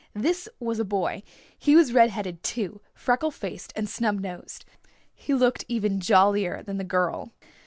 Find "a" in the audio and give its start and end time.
0.79-0.83